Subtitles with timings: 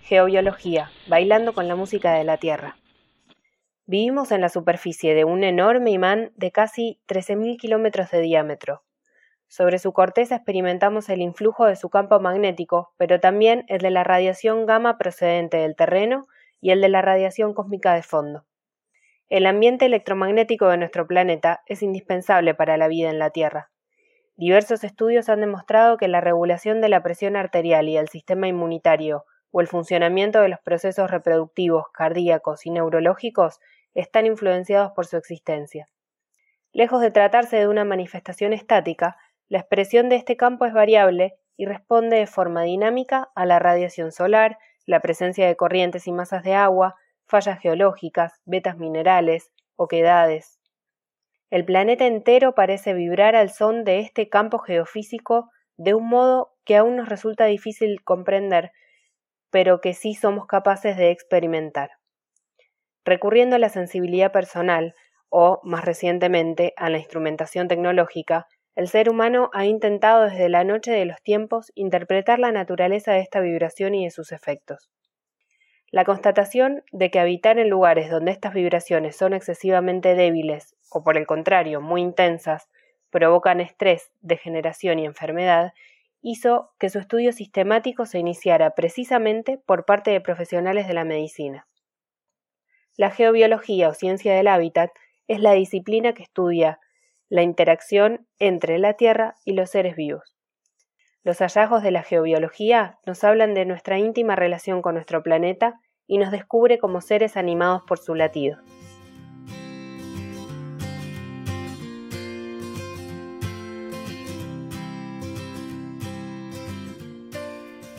[0.00, 2.76] Geobiología, bailando con la música de la Tierra.
[3.86, 8.82] Vivimos en la superficie de un enorme imán de casi 13.000 kilómetros de diámetro.
[9.48, 14.02] Sobre su corteza experimentamos el influjo de su campo magnético, pero también el de la
[14.04, 16.26] radiación gamma procedente del terreno
[16.60, 18.46] y el de la radiación cósmica de fondo.
[19.28, 23.70] El ambiente electromagnético de nuestro planeta es indispensable para la vida en la Tierra.
[24.44, 29.24] Diversos estudios han demostrado que la regulación de la presión arterial y el sistema inmunitario
[29.52, 33.60] o el funcionamiento de los procesos reproductivos, cardíacos y neurológicos
[33.94, 35.88] están influenciados por su existencia.
[36.72, 39.16] Lejos de tratarse de una manifestación estática,
[39.48, 44.10] la expresión de este campo es variable y responde de forma dinámica a la radiación
[44.10, 50.58] solar, la presencia de corrientes y masas de agua, fallas geológicas, vetas minerales, oquedades,
[51.52, 56.78] el planeta entero parece vibrar al son de este campo geofísico de un modo que
[56.78, 58.72] aún nos resulta difícil comprender,
[59.50, 61.90] pero que sí somos capaces de experimentar.
[63.04, 64.94] Recurriendo a la sensibilidad personal,
[65.28, 70.90] o, más recientemente, a la instrumentación tecnológica, el ser humano ha intentado desde la noche
[70.90, 74.88] de los tiempos interpretar la naturaleza de esta vibración y de sus efectos.
[75.92, 81.18] La constatación de que habitar en lugares donde estas vibraciones son excesivamente débiles o por
[81.18, 82.70] el contrario muy intensas
[83.10, 85.74] provocan estrés, degeneración y enfermedad,
[86.22, 91.68] hizo que su estudio sistemático se iniciara precisamente por parte de profesionales de la medicina.
[92.96, 94.90] La geobiología o ciencia del hábitat
[95.28, 96.80] es la disciplina que estudia
[97.28, 100.38] la interacción entre la Tierra y los seres vivos.
[101.24, 106.18] Los hallazgos de la geobiología nos hablan de nuestra íntima relación con nuestro planeta y
[106.18, 108.58] nos descubre como seres animados por su latido.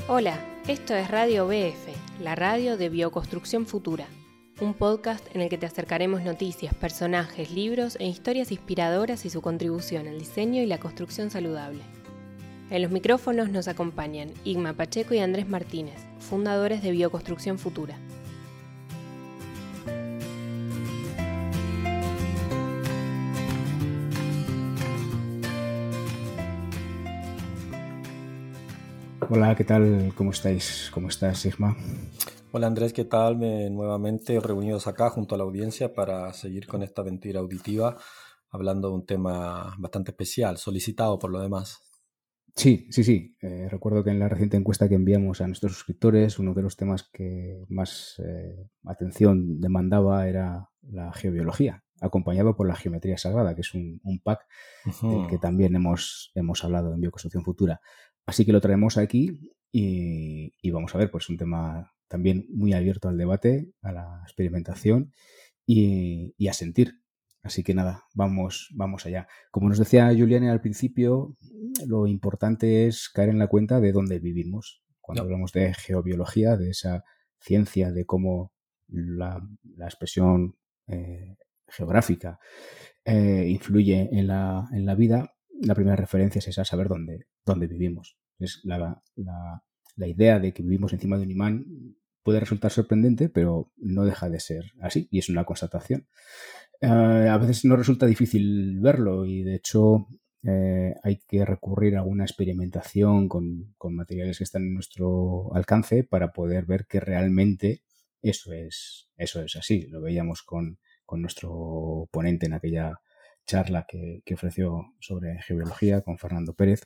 [0.10, 4.06] Hola, esto es Radio BF, la radio de Bioconstrucción Futura,
[4.60, 9.42] un podcast en el que te acercaremos noticias, personajes, libros e historias inspiradoras y su
[9.42, 11.84] contribución al diseño y la construcción saludable.
[12.74, 18.00] En los micrófonos nos acompañan Igma Pacheco y Andrés Martínez, fundadores de Bioconstrucción Futura.
[29.30, 30.12] Hola, ¿qué tal?
[30.18, 30.90] ¿Cómo estáis?
[30.92, 31.78] ¿Cómo estás, Sigma?
[32.52, 33.38] Hola Andrés, ¿qué tal?
[33.38, 37.98] nuevamente reunidos acá junto a la audiencia para seguir con esta aventura auditiva,
[38.50, 41.93] hablando de un tema bastante especial, solicitado por lo demás.
[42.56, 43.36] Sí, sí, sí.
[43.42, 46.78] Eh, recuerdo que en la reciente encuesta que enviamos a nuestros suscriptores, uno de los
[46.78, 53.62] temas que más eh, atención demandaba era la geobiología, acompañado por la geometría sagrada, que
[53.62, 54.46] es un, pack
[55.02, 57.82] del que también hemos, hemos hablado en Bioconstrucción Futura.
[58.26, 63.10] Así que lo traemos aquí y, vamos a ver, pues un tema también muy abierto
[63.10, 65.12] al debate, a la experimentación
[65.66, 67.03] y, y a sentir
[67.44, 69.28] Así que nada, vamos, vamos allá.
[69.52, 71.36] Como nos decía Juliane al principio,
[71.86, 74.82] lo importante es caer en la cuenta de dónde vivimos.
[75.02, 77.04] Cuando hablamos de geobiología, de esa
[77.42, 78.54] ciencia, de cómo
[78.88, 79.46] la,
[79.80, 80.56] expresión
[80.88, 81.36] eh,
[81.68, 82.40] geográfica
[83.04, 87.68] eh, influye en la, en la, vida, la primera referencia es esa, saber dónde, dónde
[87.68, 88.18] vivimos.
[88.40, 91.66] Es la, la idea de que vivimos encima de un imán
[92.24, 96.08] puede resultar sorprendente, pero no deja de ser así y es una constatación.
[96.84, 100.06] Eh, a veces no resulta difícil verlo y de hecho
[100.44, 106.34] eh, hay que recurrir a una experimentación con, materiales que están en nuestro alcance para
[106.34, 107.84] poder ver que realmente
[108.22, 109.88] eso es, eso es así.
[109.88, 110.78] Lo veíamos con,
[111.16, 113.00] nuestro ponente en aquella
[113.46, 116.82] charla que, ofreció sobre geología con Fernando Pérez,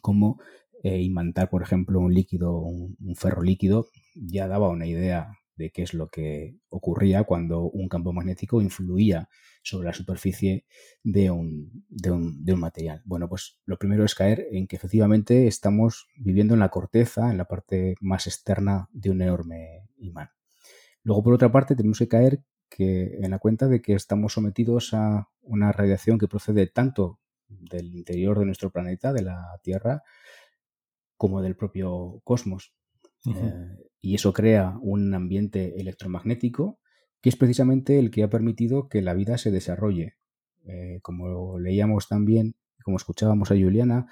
[0.00, 0.40] cómo
[0.82, 5.82] eh, imantar, por ejemplo, un líquido, un, ferro líquido, ya daba una idea de qué
[5.82, 9.28] es lo que ocurría cuando un campo magnético influía
[9.62, 10.64] sobre la superficie
[11.04, 13.02] de un, de un, de un material.
[13.04, 17.36] Bueno, pues lo primero es caer en que efectivamente estamos viviendo en la corteza, en
[17.36, 20.30] la parte más externa de un enorme imán.
[21.02, 24.94] Luego, por otra parte, tenemos que caer que, en la cuenta de que estamos sometidos
[24.94, 30.02] a una radiación que procede tanto del interior de nuestro planeta, de la Tierra,
[31.16, 32.72] como del propio cosmos.
[33.26, 36.80] Eh, y eso crea un ambiente electromagnético
[37.20, 40.16] que es precisamente el que ha permitido que la vida se desarrolle.
[40.64, 44.06] Eh, como leíamos también, como escuchábamos a Juliana,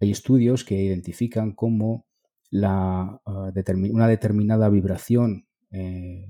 [0.00, 2.06] hay estudios que identifican cómo
[2.50, 3.52] la, ah,
[3.90, 6.28] una determinada vibración eh,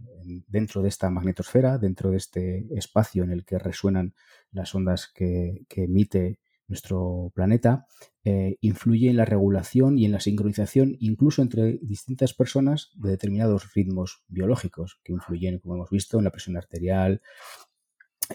[0.49, 4.15] dentro de esta magnetosfera, dentro de este espacio en el que resuenan
[4.53, 7.87] las ondas que, emite nuestro planeta,
[8.25, 13.73] eh, influye en la regulación y en la sincronización incluso entre distintas personas de determinados
[13.75, 17.21] ritmos biológicos que influyen, como hemos visto, en la presión arterial,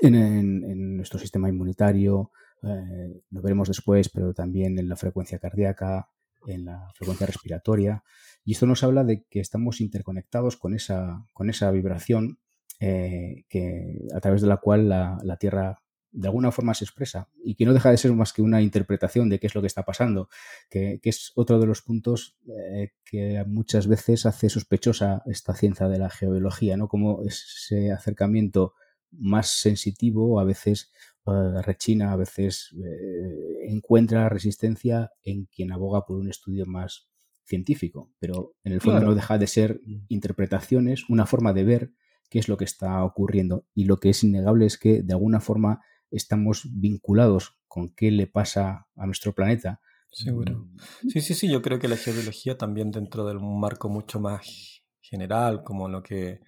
[0.02, 2.32] en, nuestro sistema inmunitario,
[2.62, 6.10] eh, lo veremos después, pero también en la frecuencia cardíaca,
[6.46, 8.04] en la frecuencia respiratoria.
[8.46, 12.40] Y esto nos habla de que estamos interconectados con esa, con esa vibración
[12.80, 17.30] eh, que, a través de la cual la, la Tierra de alguna forma se expresa
[17.44, 19.68] y que no deja de ser más que una interpretación de qué es lo que
[19.68, 20.30] está pasando,
[20.70, 26.00] que, es otro de los puntos eh, que muchas veces hace sospechosa esta ciencia de
[26.00, 26.88] la geobiología, ¿no?
[26.88, 28.74] Como ese acercamiento
[29.12, 30.92] más sensitivo a veces
[31.28, 37.08] eh, rechina, a veces eh, encuentra resistencia en quien aboga por un estudio más
[37.44, 41.92] científico, pero en el fondo no deja de ser interpretaciones, una forma de ver
[42.30, 43.66] qué es lo que está ocurriendo.
[43.74, 48.28] Y lo que es innegable es que de alguna forma estamos vinculados con qué le
[48.28, 49.82] pasa a nuestro planeta.
[50.12, 50.58] Seguro.
[50.58, 51.10] Mm.
[51.10, 54.84] Sí, sí, sí, yo creo que la geobiología también dentro de un marco mucho más
[55.02, 56.42] general, como lo que,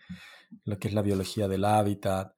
[0.64, 2.34] lo que es la biología del hábitat.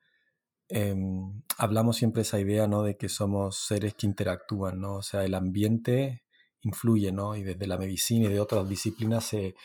[0.69, 2.83] Em, hablamos siempre esa idea, ¿no?
[2.83, 4.95] De que somos seres que interactúan, ¿no?
[4.95, 6.22] O sea, el ambiente
[6.63, 7.35] influye, ¿no?
[7.35, 9.55] Y desde la medicina y de otras disciplinas se,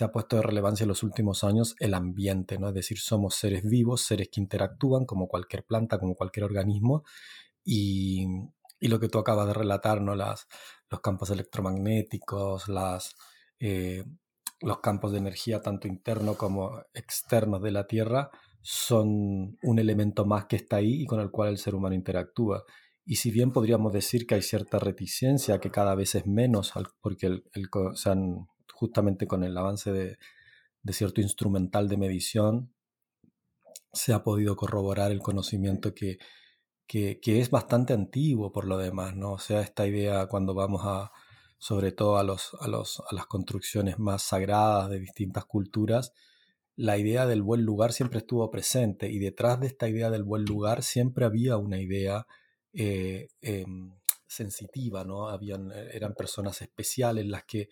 [0.00, 2.68] ha puesto de relevancia en los últimos años el ambiente, ¿no?
[2.68, 7.04] Es decir, somos seres vivos, seres que interactúan como cualquier planta, como cualquier organismo,
[7.64, 8.26] y,
[8.80, 10.14] lo que tú acabas de relatar, ¿no?
[10.14, 10.46] Las,
[10.90, 13.16] los campos electromagnéticos, las,
[13.58, 14.04] eh,
[14.60, 18.30] los campos de energía, tanto internos como externos de la Tierra,
[18.62, 22.64] son un elemento más que está ahí y con el cual el ser humano interactúa.
[23.08, 27.26] Y si bien podríamos decir que hay cierta reticencia, que cada vez es menos, porque
[27.26, 27.44] el,
[28.74, 30.18] justamente con el avance de,
[30.92, 32.74] cierto instrumental de medición,
[33.92, 36.18] se ha podido corroborar el conocimiento que,
[36.88, 39.34] es bastante antiguo por lo demás, ¿no?
[39.34, 41.12] O sea, esta idea cuando vamos a,
[41.58, 46.12] sobre todo a las construcciones más sagradas de distintas culturas,
[46.74, 50.44] la idea del buen lugar siempre estuvo presente y detrás de esta idea del buen
[50.44, 52.26] lugar siempre había una idea
[52.78, 53.90] eh, em,
[54.26, 55.34] sensitiva, ¿no?
[55.34, 57.70] Eh, eran personas especiales las que,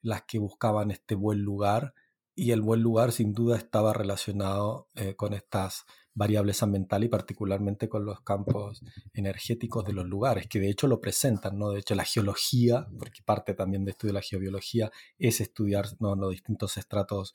[0.00, 1.92] las que buscaban este buen lugar
[2.36, 7.88] y el buen lugar sin duda estaba relacionado eh, con estas variables ambientales y particularmente
[7.88, 11.70] con los campos energéticos de los lugares, que de hecho lo presentan, ¿no?
[11.70, 16.30] De hecho la geología, porque parte también de estudio de la geobiología es estudiar los
[16.30, 17.34] distintos estratos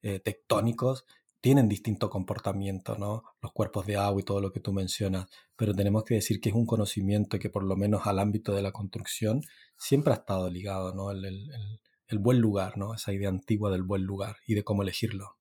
[0.00, 1.04] tectónicos
[1.40, 3.22] tienen distinto comportamiento, ¿no?
[3.40, 6.48] Los cuerpos de agua y todo lo que tú mencionas, pero tenemos que decir que
[6.48, 9.42] es un conocimiento que por lo menos al ámbito de la construcción
[9.76, 11.10] siempre ha estado ligado, ¿no?
[11.10, 12.94] El, buen lugar, ¿no?
[12.94, 15.36] Esa idea antigua del buen lugar y de cómo elegirlo.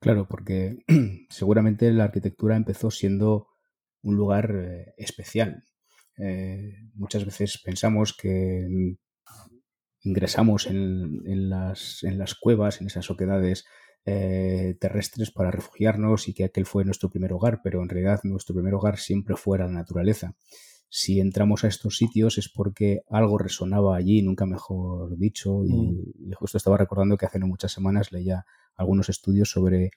[0.00, 0.78] Claro, porque
[1.30, 3.48] seguramente la arquitectura empezó siendo
[4.02, 5.64] un lugar eh, especial.
[6.18, 8.66] Eh, muchas veces pensamos que
[10.00, 13.66] ingresamos en, las, en las cuevas, en esas oquedades,
[14.08, 18.54] eh, terrestres para refugiarnos y que aquel fue nuestro primer hogar, pero en realidad nuestro
[18.54, 20.36] primer hogar siempre fue la naturaleza.
[20.88, 26.32] Si entramos a estos sitios es porque algo resonaba allí, nunca mejor dicho, y, mm.
[26.34, 29.90] justo estaba recordando que hace no muchas semanas leía algunos estudios sobre,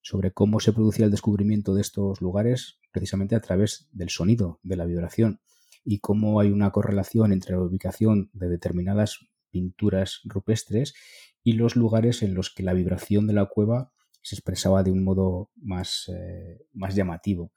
[0.00, 4.76] sobre cómo se producía el descubrimiento de estos lugares precisamente a través del sonido, de
[4.76, 5.40] la vibración,
[5.84, 10.94] y cómo hay una correlación entre la ubicación de determinadas pinturas rupestres
[11.42, 15.04] y los lugares en los que la vibración de la cueva se expresaba de un
[15.04, 17.52] modo más, eh, más llamativo.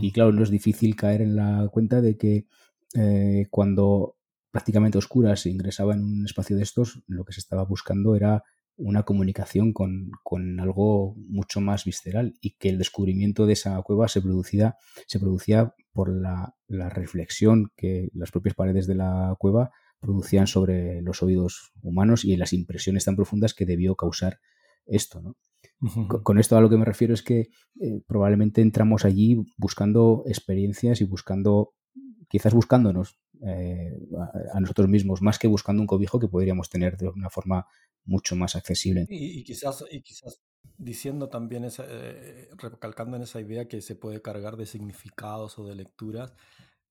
[0.00, 2.46] Y claro, no es difícil caer en la cuenta de que
[2.94, 4.16] eh, cuando
[4.52, 8.44] prácticamente oscuras se ingresaba en un espacio de estos, lo que se estaba buscando era
[8.76, 10.10] una comunicación con,
[10.60, 14.76] algo mucho más visceral y que el descubrimiento de esa cueva se producía,
[15.06, 19.70] se producía por la, la reflexión que las propias paredes de la cueva
[20.02, 24.40] producían sobre los oídos humanos y en las impresiones tan profundas que debió causar
[24.84, 25.22] esto.
[25.22, 25.36] ¿no?
[26.24, 27.48] Con, esto a lo que me refiero es que
[27.80, 31.74] eh, probablemente entramos allí buscando experiencias y buscando,
[32.28, 33.16] quizás buscándonos
[33.46, 33.96] eh,
[34.52, 37.66] a, nosotros mismos, más que buscando un cobijo que podríamos tener de una forma
[38.04, 39.06] mucho más accesible.
[39.08, 40.42] Y, quizás, y quizás
[40.78, 45.76] diciendo también, eh, recalcando en esa idea que se puede cargar de significados o de
[45.76, 46.34] lecturas,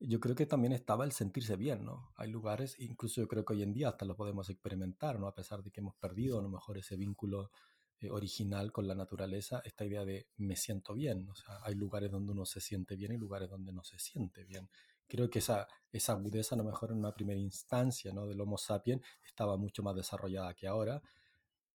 [0.03, 2.11] yo creo que también estaba el sentirse bien, ¿no?
[2.15, 5.27] Hay lugares, incluso yo creo que hoy en día hasta lo podemos experimentar, ¿no?
[5.27, 7.51] A pesar de que hemos perdido a lo mejor ese vínculo
[7.99, 12.09] eh, original con la naturaleza, esta idea de me siento bien, o sea, hay lugares
[12.09, 14.69] donde uno se siente bien y lugares donde no se siente bien.
[15.07, 18.25] Creo que esa, esa agudeza a lo mejor en una primera instancia, ¿no?
[18.27, 21.01] Del Homo sapiens estaba mucho más desarrollada que ahora,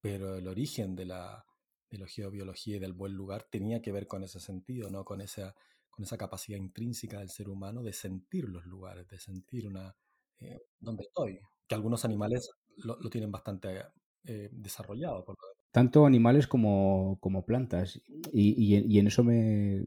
[0.00, 1.45] pero el origen de la,
[1.90, 5.04] de la geobiología y del buen lugar tenía que ver con ese sentido, ¿no?
[5.04, 5.54] Con esa
[5.97, 9.97] con esa capacidad intrínseca del ser humano de sentir los lugares, de sentir una
[10.38, 13.83] eh, donde estoy, que algunos animales lo, tienen bastante
[14.25, 15.25] eh, desarrollado.
[15.71, 18.00] Tanto animales como, plantas.
[18.33, 19.85] Y, y, en eso me,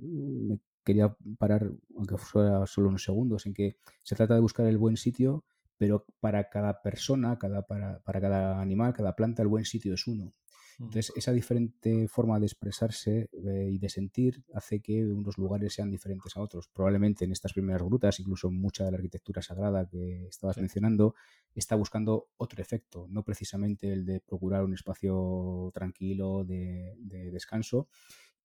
[0.83, 4.97] quería parar, aunque fuera solo unos segundos, en que se trata de buscar el buen
[4.97, 5.45] sitio,
[5.77, 10.07] pero para cada persona, cada, para, para cada animal, cada planta, el buen sitio es
[10.07, 10.33] uno.
[10.79, 15.91] Entonces, esa diferente forma de expresarse eh, y de sentir hace que unos lugares sean
[15.91, 16.69] diferentes a otros.
[16.69, 21.15] Probablemente en estas primeras grutas, incluso mucha de la arquitectura sagrada que estabas mencionando,
[21.53, 26.95] está buscando otro efecto, no precisamente el de procurar un espacio tranquilo de,
[27.29, 27.89] descanso.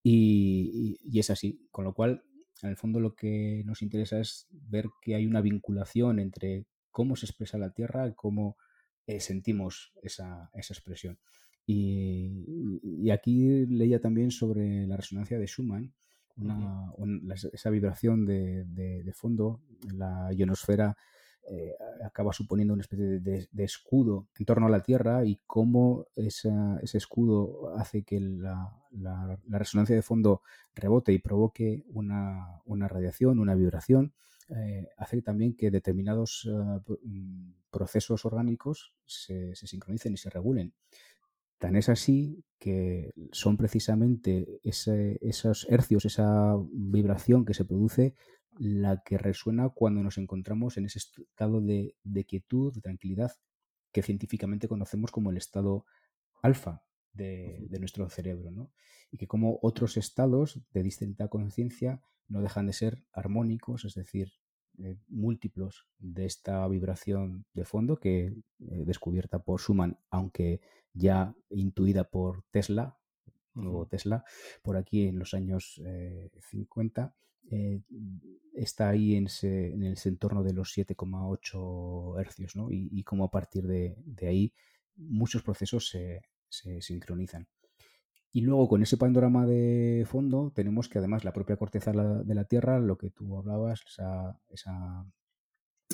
[0.03, 2.25] Y, es así, con lo cual,
[2.63, 7.15] en el fondo lo que nos interesa es ver que hay una vinculación entre cómo
[7.15, 8.57] se expresa la tierra y cómo
[9.07, 11.19] eh, sentimos esa, esa expresión.
[11.67, 15.93] Y, aquí leía también sobre la resonancia de Schumann,
[17.53, 19.61] esa vibración de, fondo,
[19.93, 20.97] la ionosfera
[21.47, 26.51] eh, acaba suponiendo una especie de, escudo en torno a la Tierra y cómo ese
[26.83, 28.73] escudo hace que la,
[29.49, 30.43] resonancia de fondo
[30.75, 34.15] rebote y provoque una, radiación, una vibración,
[34.49, 36.49] eh, hace también que determinados
[37.03, 40.73] mm, procesos orgánicos se, se sincronicen y se regulen.
[41.59, 48.15] Tan es así que son precisamente esos hercios, esa vibración que se produce,
[48.59, 51.95] la que resuena cuando nos encontramos en ese estado de,
[52.27, 53.33] quietud, de tranquilidad,
[53.93, 55.85] que científicamente conocemos como el estado
[56.43, 58.73] alfa de, nuestro cerebro, ¿no?
[59.11, 64.33] Y que como otros estados de distinta conciencia no dejan de ser armónicos, es decir,
[64.79, 70.61] eh, múltiplos de esta vibración de fondo que eh, descubierta por Schumann, aunque
[70.93, 72.99] ya intuida por Tesla,
[73.89, 74.25] Tesla,
[74.63, 75.81] por aquí en los años
[76.51, 77.15] 50,
[77.51, 77.83] eh,
[78.55, 82.71] está ahí en, ese, en, el entorno de los 7,8 hercios, ¿no?
[82.71, 84.53] Y, y, como a partir de, ahí
[84.97, 87.47] muchos procesos se, se sincronizan.
[88.35, 92.45] Y luego con ese panorama de fondo tenemos que además la propia corteza de la
[92.47, 93.85] Tierra, lo que tú hablabas,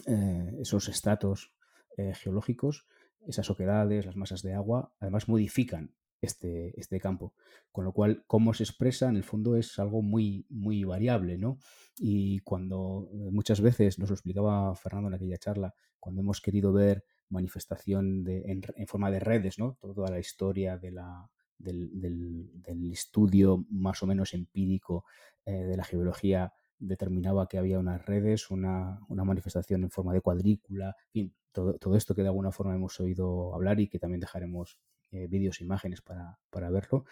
[0.07, 1.53] eh, esos estratos
[1.99, 2.87] eh, geológicos,
[3.27, 7.35] esas oquedades, las masas de agua, además modifican este, este campo.
[7.73, 11.59] Con lo cual, cómo se expresa en el fondo es algo muy, muy variable, ¿no?
[11.99, 16.73] Y cuando eh, muchas veces, nos lo explicaba Fernando en aquella charla, cuando hemos querido
[16.73, 19.77] ver manifestación de, en, en, forma de redes, ¿no?
[19.79, 21.29] Toda la historia de la,
[21.61, 25.05] del, estudio más o menos empírico
[25.45, 30.97] eh, de la geología determinaba que había unas redes, una, manifestación en forma de cuadrícula,
[31.07, 34.79] en fin, todo, esto que de alguna forma hemos oído hablar y que también dejaremos
[35.11, 36.39] eh, vídeos e imágenes para,
[36.71, 37.05] verlo.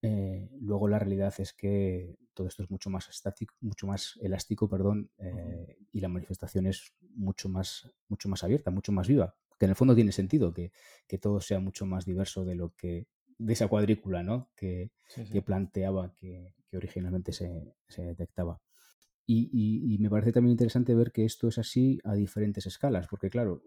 [0.00, 4.68] Eh, luego la realidad es que todo esto es mucho más estático, mucho más elástico,
[4.68, 5.10] perdón,
[5.92, 9.36] y la manifestación es mucho más, mucho más abierta, mucho más viva.
[9.58, 10.72] Que en el fondo tiene sentido que,
[11.06, 13.06] que todo sea mucho más diverso de lo que
[13.44, 14.50] de esa cuadrícula ¿no?
[14.56, 14.90] que,
[15.44, 18.60] planteaba que, originalmente se, detectaba.
[19.26, 23.62] Y, me parece también interesante ver que esto es así a diferentes escalas, porque claro,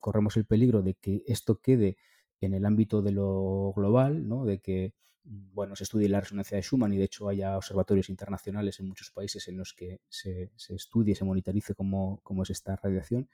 [0.00, 1.96] corremos el peligro de que esto quede
[2.40, 4.44] en el ámbito de lo global, ¿no?
[4.44, 8.80] de que bueno, se estudie la resonancia de Schumann y de hecho haya observatorios internacionales
[8.80, 13.28] en muchos países en los que se, estudie, se monitorice cómo, cómo, es esta radiación,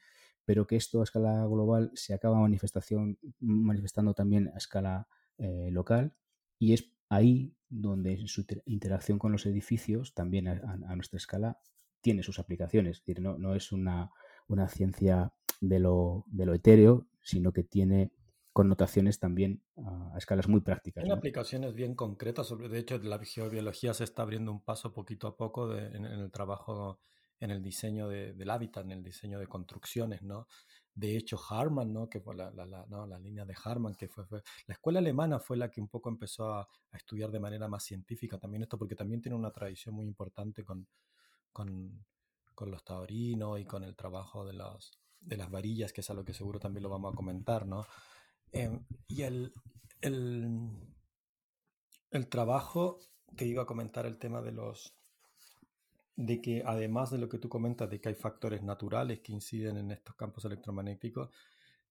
[0.45, 6.14] pero que esto a escala global se acaba manifestación, manifestando también a escala eh, local
[6.59, 11.59] y es ahí donde su interacción con los edificios, también a, nuestra escala,
[12.00, 12.99] tiene sus aplicaciones.
[12.99, 14.11] Es decir, no, no es una,
[14.49, 18.12] una ciencia de lo, de lo, etéreo, sino que tiene
[18.52, 21.04] connotaciones también a, escalas muy prácticas.
[21.04, 22.52] Tiene aplicaciones bien concretas.
[22.59, 27.00] De hecho, la geobiología se está abriendo un paso poquito a poco en, el trabajo,
[27.38, 30.49] en el diseño del hábitat, en el diseño de construcciones, ¿no?
[30.99, 32.09] De hecho, Harman, ¿no?
[32.09, 34.25] que fue la, la, línea de Harman, que fue,
[34.67, 38.37] la escuela alemana fue la que un poco empezó a, estudiar de manera más científica
[38.37, 40.88] también esto, porque también tiene una tradición muy importante con,
[41.52, 42.05] con,
[42.67, 44.90] los taurinos y con el trabajo de, las,
[45.21, 47.87] de las varillas, que es algo que seguro también lo vamos a comentar, ¿no?
[48.50, 49.52] Em, y el,
[50.00, 50.49] el,
[52.11, 52.99] el trabajo,
[53.37, 54.98] te iba a comentar el tema de los,
[56.19, 59.77] de que además de lo que tú comentas, de que hay factores naturales que inciden
[59.77, 61.31] en estos campos electromagnéticos,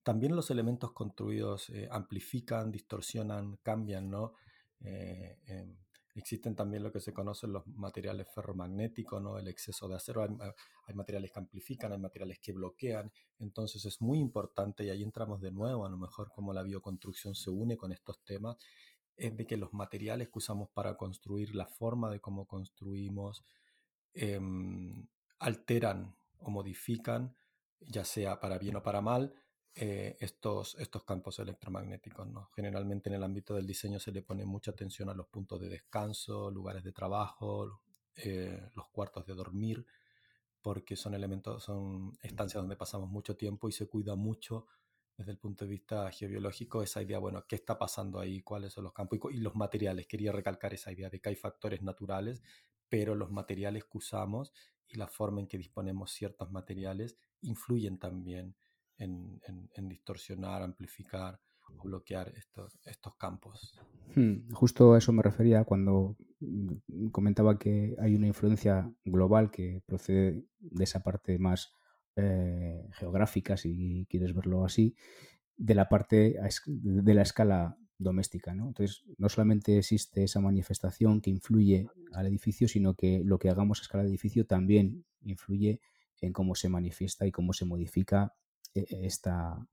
[0.04, 4.34] también los elementos construidos eh, amplifican, distorsionan, cambian, ¿no?
[4.82, 5.78] Eh, em,
[6.14, 9.38] existen también lo que se conocen los materiales ferromagnéticos, ¿no?
[9.38, 14.20] El exceso de acero, hay, materiales que amplifican, hay materiales que bloquean, entonces es muy
[14.20, 17.94] importante, y ahí entramos de nuevo, a lo mejor como la bioconstrucción se une con
[17.94, 18.58] estos temas,
[19.16, 23.46] es de que los materiales que usamos para construir, la forma de cómo construimos,
[24.18, 25.08] em,
[25.40, 27.36] alteran o modifican,
[27.80, 29.34] ya sea para bien o para mal,
[29.76, 32.28] eh, estos, estos campos electromagnéticos.
[32.28, 32.50] ¿no?
[32.56, 35.70] Generalmente en el ámbito del diseño se le pone mucha atención a los puntos de
[35.70, 37.82] descanso, lugares de trabajo,
[38.16, 39.86] eh, los cuartos de dormir,
[40.62, 44.66] porque son elementos, son estancias donde pasamos mucho tiempo y se cuida mucho
[45.18, 48.42] desde el punto de vista geobiológico esa idea, bueno, ¿qué está pasando ahí?
[48.42, 49.20] ¿Cuáles son los campos?
[49.32, 50.06] Y, los materiales.
[50.06, 52.44] Quería recalcar esa idea de que hay factores naturales,
[52.90, 54.54] pero los materiales que usamos
[54.88, 58.56] y la forma en que disponemos ciertos materiales influyen también
[58.98, 61.40] en, distorsionar, amplificar
[61.70, 63.78] o bloquear estos, estos campos.
[64.16, 69.84] Hmm, justo a eso me refería cuando mm, comentaba que hay una influencia global que
[69.86, 71.72] procede de esa parte más
[72.16, 74.96] eh, geográfica, si quieres verlo así,
[75.56, 78.54] de la parte de la escala doméstica.
[78.54, 78.68] ¿no?
[78.68, 83.80] Entonces, no solamente existe esa manifestación que influye al edificio, sino que lo que hagamos
[83.80, 85.82] a escala de edificio también influye
[86.22, 88.34] en cómo se manifiesta y cómo se modifica
[88.74, 89.68] eh, esta,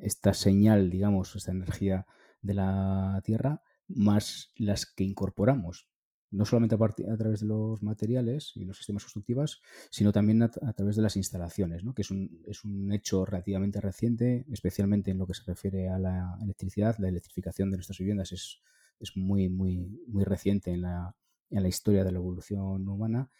[0.00, 2.06] esta señal, digamos, esta energía
[2.42, 5.87] de la Tierra, más las que incorporamos
[6.30, 10.96] no solamente a, través de los materiales y los sistemas constructivos, sino también a, través
[10.96, 11.94] de las instalaciones, ¿no?
[11.94, 15.98] que es un, es un, hecho relativamente reciente, especialmente en lo que se refiere a
[15.98, 16.96] la electricidad.
[16.98, 18.60] La electrificación de nuestras viviendas es,
[19.00, 21.14] es muy, muy, muy reciente en la,
[21.50, 23.30] en la historia de la evolución humana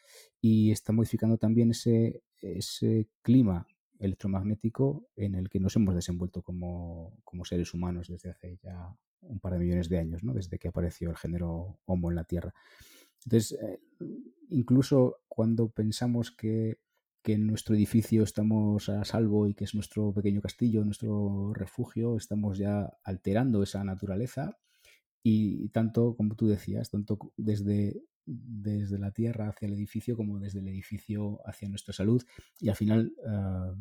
[0.40, 3.66] y está modificando también ese, ese clima
[3.98, 9.40] electromagnético en el que nos hemos desenvuelto como, como seres humanos desde hace ya un
[9.40, 10.32] par de millones de años, ¿no?
[10.32, 12.54] desde que apareció el género Homo en la Tierra.
[13.24, 13.80] Entonces, eh,
[14.50, 16.78] incluso cuando pensamos que,
[17.24, 22.56] en nuestro edificio estamos a salvo y que es nuestro pequeño castillo, nuestro refugio, estamos
[22.56, 24.56] ya alterando esa naturaleza
[25.22, 30.60] y tanto, como tú decías, tanto desde, desde la Tierra hacia el edificio como desde
[30.60, 32.22] el edificio hacia nuestra salud
[32.60, 33.74] y al final eh,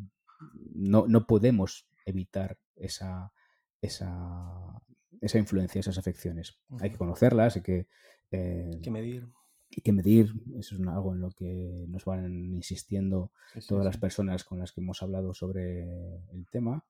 [0.74, 3.32] no, no podemos evitar esa,
[3.80, 4.82] esa,
[5.20, 6.58] esa influencia, esas afecciones.
[6.80, 7.86] Hay que conocerlas, hay que,
[8.30, 9.28] eh, hay que medir.
[9.76, 13.32] Hay que medir, eso es algo en lo que nos van insistiendo
[13.68, 15.82] todas las personas con las que hemos hablado sobre
[16.32, 16.84] el tema.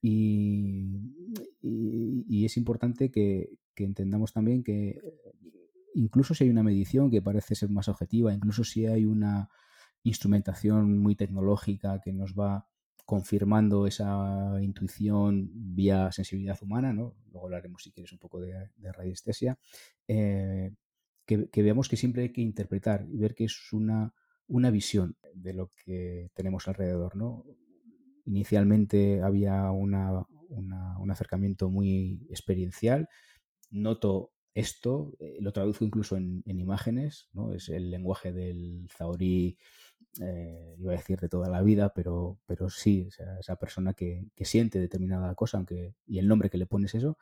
[0.00, 1.14] Y,
[1.60, 4.98] y, es importante que, que, entendamos también que
[5.94, 9.48] incluso si hay una medición que parece ser más objetiva, incluso si hay una
[10.02, 12.66] instrumentación muy tecnológica que nos va
[13.04, 17.14] confirmando esa intuición vía sensibilidad humana, ¿no?
[17.30, 19.58] luego hablaremos si quieres un poco de, radiestesia,
[20.08, 20.72] eh,
[21.26, 24.14] que, veamos que siempre hay que interpretar y ver que es una,
[24.46, 27.16] una visión de lo que tenemos alrededor.
[27.16, 27.44] ¿no?
[28.24, 33.08] Inicialmente había una, un acercamiento muy experiencial,
[33.70, 37.54] noto esto, eh, lo traduzco incluso en, imágenes, ¿no?
[37.54, 39.58] es el lenguaje del zaorí
[40.20, 44.78] eh, iba a decir de toda la vida, pero, pero sí, esa persona que, siente
[44.78, 47.18] determinada cosa, aunque, y el nombre que le pones eso.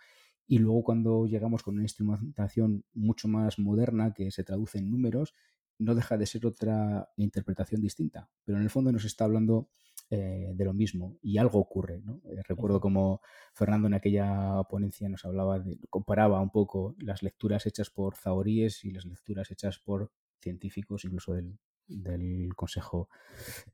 [0.46, 5.34] Y luego cuando llegamos con una instrumentación mucho más moderna que se traduce en números,
[5.78, 9.68] no deja de ser otra interpretación distinta, pero en el fondo nos está hablando
[10.10, 12.00] eh, de lo mismo y algo ocurre.
[12.00, 12.20] ¿no?
[12.24, 13.20] Eh, recuerdo como
[13.54, 18.84] Fernando en aquella ponencia nos hablaba, de, comparaba un poco las lecturas hechas por zahoríes
[18.84, 23.08] y las lecturas hechas por científicos, incluso del, del Consejo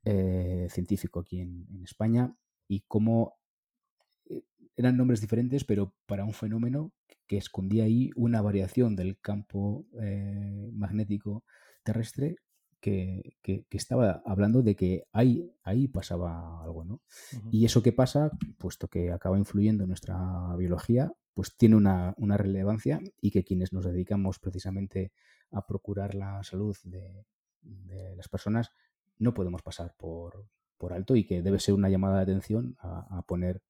[0.03, 2.35] eh, Científico aquí en, España,
[2.67, 3.35] y cómo
[4.25, 4.43] eh,
[4.75, 6.91] eran nombres diferentes, pero para un fenómeno
[7.27, 11.43] que escondía ahí una variación del campo eh, magnético
[11.83, 12.37] terrestre
[12.79, 17.01] que, estaba hablando de que ahí, ahí pasaba algo, ¿no?
[17.51, 20.17] Y eso que pasa, puesto que acaba influyendo en nuestra
[20.57, 25.11] biología, pues tiene una, una, relevancia y que quienes nos dedicamos precisamente
[25.51, 27.25] a procurar la salud de,
[27.67, 28.71] de las personas
[29.19, 33.21] no podemos pasar por, por, alto y que debe ser una llamada de atención a,
[33.23, 33.61] poner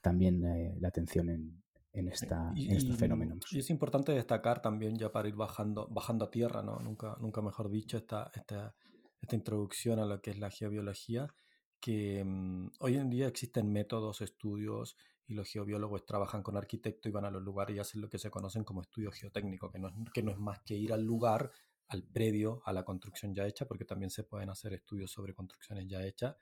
[0.00, 1.62] también eh, la atención en,
[1.92, 3.52] en, esta, en estos fenómenos.
[3.52, 6.78] Y es importante destacar también, ya para ir bajando, bajando a tierra, ¿no?
[6.78, 8.74] nunca, nunca mejor dicho, esta, esta,
[9.20, 11.32] esta introducción a lo que es la geobiología,
[11.80, 17.12] que mm, hoy en día existen métodos, estudios, y los geobiólogos trabajan con arquitectos y
[17.12, 19.88] van a los lugares y hacen lo que se conocen como estudio geotécnico, que no
[19.88, 21.50] es, que no es más que ir al lugar
[21.92, 25.86] al predio, a la construcción ya hecha, porque también se pueden hacer estudios sobre construcciones
[25.86, 26.36] ya hechas.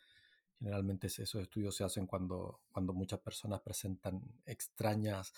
[0.59, 5.33] Generalmente esos estudios se hacen cuando, cuando muchas personas presentan extrañas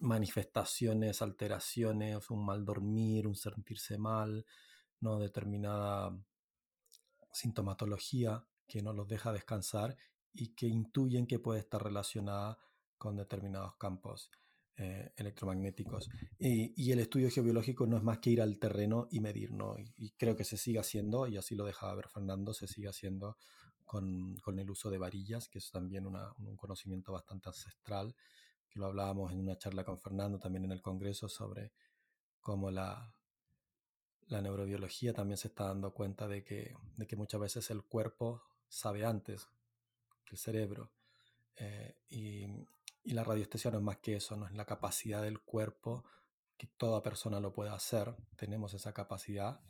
[0.00, 4.44] manifestaciones, alteraciones, un mal dormir, un sentirse mal,
[5.00, 6.16] no determinada
[7.32, 9.96] sintomatología que no los deja descansar
[10.32, 12.58] y que intuyen que puede estar relacionada
[12.98, 14.30] con determinados campos
[14.80, 16.08] eh, electromagnéticos.
[16.38, 19.74] Y, el estudio geobiológico no es más que ir al terreno y medir, ¿no?
[19.78, 23.36] Y, creo que se sigue haciendo, y así lo dejaba ver Fernando, se sigue haciendo
[23.84, 28.14] con, el uso de varillas, que es también un conocimiento bastante ancestral,
[28.68, 31.72] que lo hablábamos en una charla con Fernando también en el Congreso sobre
[32.40, 33.12] cómo la,
[34.28, 38.42] la neurobiología también se está dando cuenta de que, de que muchas veces el cuerpo
[38.68, 39.48] sabe antes
[40.24, 40.92] que el cerebro.
[41.56, 42.46] Eh, y,
[43.08, 46.04] y la radiestesia no es más que eso, no es la capacidad del cuerpo,
[46.58, 49.62] que toda persona lo puede hacer, tenemos esa capacidad,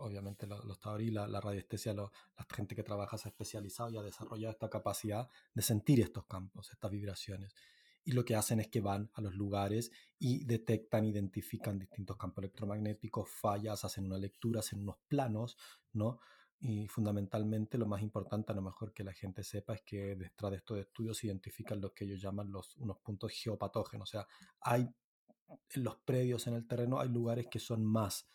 [0.00, 2.10] obviamente lo, está ahí, la, la radiestesia, la
[2.54, 6.70] gente que trabaja se ha especializado y ha desarrollado esta capacidad de sentir estos campos,
[6.72, 7.54] estas vibraciones.
[8.02, 12.44] Y lo que hacen es que van a los lugares y detectan, identifican distintos campos
[12.44, 15.58] electromagnéticos, fallas, hacen una lectura, hacen unos planos,
[15.92, 16.18] ¿no?
[16.58, 20.50] Y fundamentalmente lo más importante, a lo mejor que la gente sepa, es que detrás
[20.50, 24.08] de estos estudios se identifican lo que ellos llaman los, unos puntos geopatógenos.
[24.08, 24.26] O sea,
[24.60, 24.88] hay
[25.70, 28.28] en los predios, en el terreno, hay lugares que son más,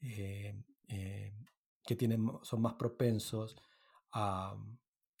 [0.00, 1.34] eh, eh,
[1.84, 3.56] que tienen, son más propensos
[4.12, 4.56] a,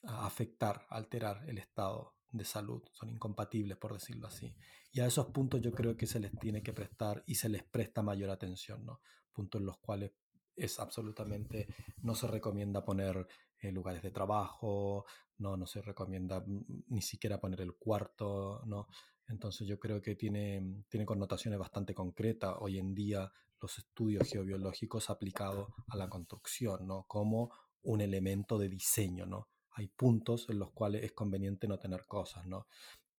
[0.02, 4.54] afectar, a alterar el estado de salud, son incompatibles, por decirlo así.
[4.92, 7.64] Y a esos puntos yo creo que se les tiene que prestar y se les
[7.64, 9.00] presta mayor atención, ¿no?
[9.32, 10.12] Puntos en los cuales
[10.56, 11.68] es absolutamente,
[12.02, 13.26] no se recomienda poner
[13.60, 15.04] eh, lugares de trabajo,
[15.38, 16.44] no, no se recomienda
[16.88, 18.88] ni siquiera poner el cuarto, ¿no?
[19.28, 25.10] Entonces yo creo que tiene, tiene connotaciones bastante concretas hoy en día los estudios geobiológicos
[25.10, 27.04] aplicados a la construcción, ¿no?
[27.06, 27.50] Como
[27.82, 29.48] un elemento de diseño, ¿no?
[29.72, 32.66] Hay puntos en los cuales es conveniente no tener cosas, ¿no?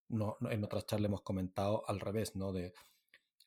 [0.08, 2.52] no en otras charlas hemos comentado al revés, ¿no?
[2.52, 2.72] De,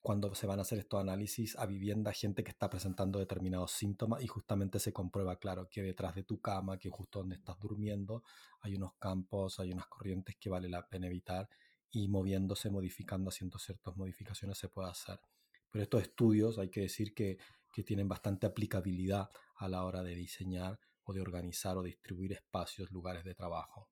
[0.01, 4.23] cuando se van a hacer estos análisis a vivienda, gente que está presentando determinados síntomas
[4.23, 8.23] y justamente se comprueba, claro, que detrás de tu cama, que justo donde estás durmiendo,
[8.61, 11.47] hay unos campos, hay unas corrientes que vale la pena evitar
[11.91, 15.19] y moviéndose, modificando, haciendo ciertas modificaciones se puede hacer.
[15.69, 17.37] Pero estos estudios hay que decir que,
[17.71, 22.91] que tienen bastante aplicabilidad a la hora de diseñar o de organizar o distribuir espacios,
[22.91, 23.87] lugares de trabajo.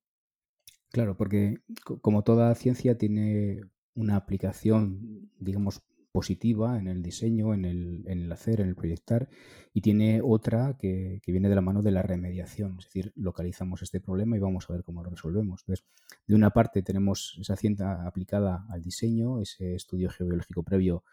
[0.91, 1.61] Claro, porque
[2.01, 3.61] como toda ciencia tiene
[3.93, 9.29] una aplicación, digamos, positiva en el diseño, en el, en el hacer, en el proyectar,
[9.73, 13.81] y tiene otra que, que, viene de la mano de la remediación, es decir, localizamos
[13.83, 15.61] este problema y vamos a ver cómo lo resolvemos.
[15.61, 15.85] Entonces,
[16.25, 21.03] de una parte tenemos esa ciencia aplicada al diseño, ese estudio geobiológico previo,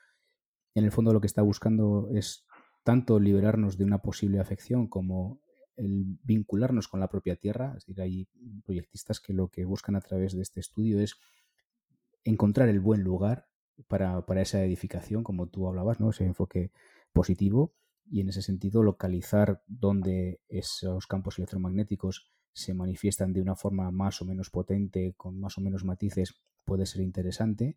[0.75, 2.45] en el fondo lo que está buscando es
[2.85, 5.41] tanto liberarnos de una posible afección como
[5.77, 8.29] el vincularnos con la propia tierra, es decir, hay
[8.65, 11.17] proyectistas que lo que buscan a través de este estudio es
[12.25, 13.47] encontrar el buen lugar
[13.89, 16.11] para, esa edificación, como tú hablabas, ¿no?
[16.11, 16.73] ese enfoque
[17.13, 17.75] positivo
[18.09, 24.23] y en ese sentido localizar dónde esos campos electromagnéticos se manifiestan de una forma más
[24.23, 27.77] o menos potente, con más o menos matices, puede ser interesante.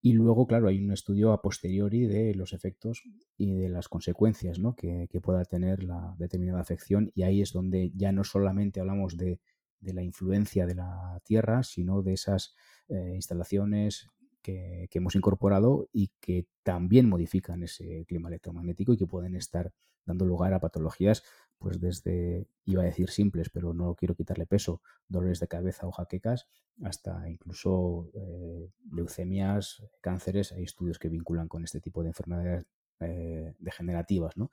[0.00, 3.02] Y luego, claro, hay un estudio a posteriori de los efectos
[3.38, 4.74] y de las consecuencias ¿no?
[4.76, 7.10] que, pueda tener la determinada afección.
[7.14, 9.40] Y ahí es donde ya no solamente hablamos de,
[9.80, 12.54] la influencia de la Tierra, sino de esas
[12.88, 14.08] eh, instalaciones,
[14.44, 19.72] que, hemos incorporado y que también modifican ese clima electromagnético y que pueden estar
[20.04, 21.24] dando lugar a patologías,
[21.58, 25.92] pues desde, iba a decir simples, pero no quiero quitarle peso, dolores de cabeza o
[25.92, 26.46] jaquecas,
[26.82, 30.52] hasta incluso eh, leucemias, cánceres.
[30.52, 32.66] Hay estudios que vinculan con este tipo de enfermedades
[33.00, 34.36] eh, degenerativas.
[34.36, 34.50] ¿no?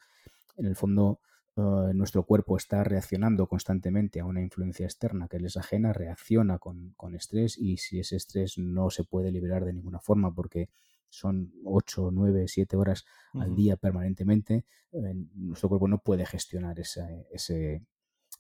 [0.56, 1.20] En el fondo,
[1.58, 6.96] eh, nuestro cuerpo está reaccionando constantemente a una influencia externa que les ajena, reacciona con,
[7.14, 10.70] estrés y si ese estrés no se puede liberar de ninguna forma porque
[11.10, 17.10] son 8, 9, 7 horas al día permanentemente, eh, nuestro cuerpo no puede gestionar esa,
[17.32, 17.86] ese,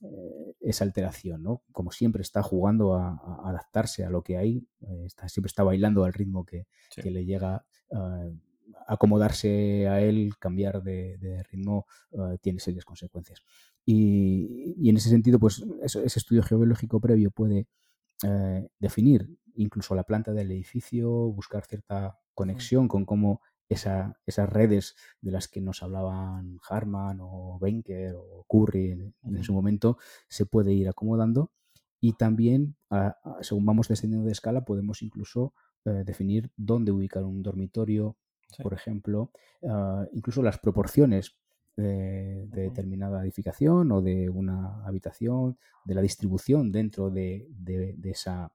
[0.01, 1.63] eh, esa alteración, ¿no?
[1.73, 4.65] Como siempre está jugando a, adaptarse a lo que hay,
[5.05, 6.65] está, siempre está bailando al ritmo que,
[7.03, 7.65] le llega
[8.91, 13.41] acomodarse a él, cambiar de, ritmo, eh, tiene serias consecuencias.
[13.85, 17.67] Y, en ese sentido, pues ese, estudio geobiológico previo puede
[18.23, 24.95] eh, definir incluso la planta del edificio, buscar cierta conexión con cómo esa, esas redes
[25.21, 30.73] de las que nos hablaban Harman o Benker o Curry en, su momento se puede
[30.73, 31.51] ir acomodando.
[32.01, 32.75] Y también
[33.41, 35.53] según vamos descendiendo de escala podemos incluso
[35.85, 38.17] eh, definir dónde ubicar un dormitorio,
[38.61, 39.31] por ejemplo,
[39.67, 41.35] ah, incluso las proporciones
[41.75, 47.47] de, determinada edificación o de una habitación, de la distribución dentro de,
[48.03, 48.53] esa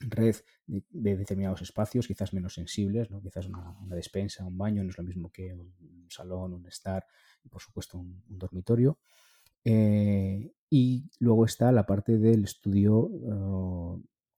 [0.00, 3.20] red de, determinados espacios, quizás menos sensibles, ¿no?
[3.20, 7.06] quizás una, despensa, un baño, no es lo mismo que un salón, un estar
[7.44, 8.98] y por supuesto un, dormitorio.
[9.64, 13.96] Eh, y luego está la parte del estudio, ah,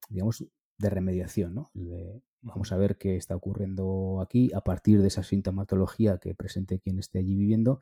[0.09, 0.45] digamos,
[0.77, 1.71] de remediación, ¿no?
[1.73, 6.79] de Vamos a ver qué está ocurriendo aquí a partir de esa sintomatología que presente
[6.79, 7.79] quien esté allí viviendo.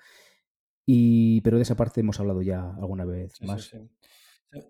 [0.85, 3.71] Y, pero de esa parte hemos hablado ya alguna vez más.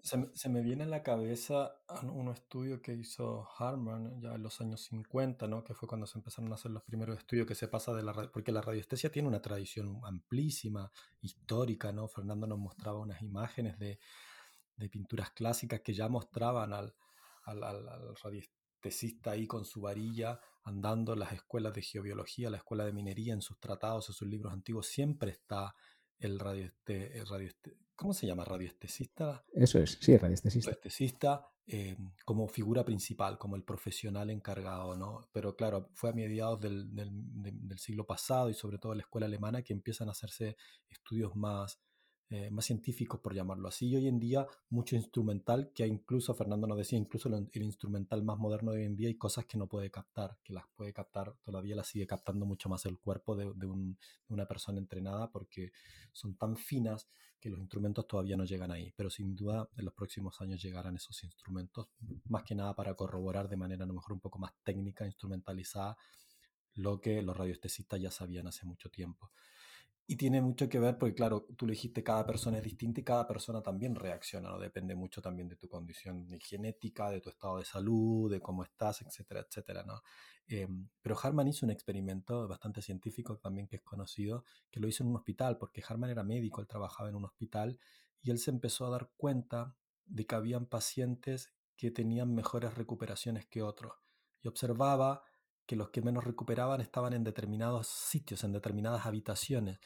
[0.03, 4.81] Se, me viene en la cabeza un estudio que hizo Harman ya en los años
[4.81, 5.63] 50, ¿no?
[5.63, 8.13] que fue cuando se empezaron a hacer los primeros estudios que se pasa de la
[8.31, 12.07] porque la radiestesia tiene una tradición amplísima, histórica, ¿no?
[12.07, 13.97] Fernando nos mostraba unas imágenes de,
[14.77, 16.93] de pinturas clásicas que ya mostraban al,
[17.43, 18.15] al, al,
[18.81, 23.33] radiestesista ahí con su varilla andando en las escuelas de geobiología, la escuela de minería,
[23.33, 25.73] en sus tratados, en sus libros antiguos, siempre está
[26.19, 27.49] el radio, el radio
[27.95, 28.45] ¿cómo se llama?
[28.45, 29.43] Radioestesista.
[29.53, 30.69] Eso es, sí, radioestesista.
[30.69, 35.27] Radioestesista eh, como figura principal, como el profesional encargado, ¿no?
[35.31, 39.03] Pero claro, fue a mediados del, del, del siglo pasado y sobre todo en la
[39.03, 40.57] escuela alemana que empiezan a hacerse
[40.89, 41.79] estudios más
[42.33, 43.89] eh, más científicos, por llamarlo así.
[43.89, 48.37] Y hoy en día, mucho instrumental, que incluso, Fernando nos decía, incluso el, instrumental más
[48.37, 51.35] moderno de hoy en día hay cosas que no puede captar, que las puede captar,
[51.43, 53.51] todavía las sigue captando mucho más el cuerpo de,
[54.29, 55.73] una persona entrenada, porque
[56.13, 58.93] son tan finas que los instrumentos todavía no llegan ahí.
[58.95, 61.89] Pero sin duda, en los próximos años llegarán esos instrumentos,
[62.29, 65.97] más que nada para corroborar de manera a lo mejor un poco más técnica, instrumentalizada,
[66.75, 69.31] lo que los radioestesistas ya sabían hace mucho tiempo.
[70.07, 73.03] Y tiene mucho que ver, porque claro, tú le dijiste, cada persona es distinta y
[73.03, 74.59] cada persona también reacciona, ¿no?
[74.59, 79.01] Depende mucho también de tu condición genética, de tu estado de salud, de cómo estás,
[79.01, 80.01] etcétera, etcétera, ¿no?
[80.47, 85.03] Em, pero Harman hizo un experimento bastante científico también que es conocido, que lo hizo
[85.03, 87.79] en un hospital, porque Harman era médico, él trabajaba en un hospital,
[88.21, 93.45] y él se empezó a dar cuenta de que habían pacientes que tenían mejores recuperaciones
[93.47, 93.93] que otros.
[94.41, 95.23] Y observaba
[95.65, 99.79] que los que menos recuperaban estaban en determinados sitios, en determinadas habitaciones.